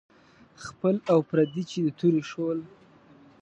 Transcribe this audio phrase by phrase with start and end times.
[0.65, 2.59] خپل او پردي چې د تورې شول.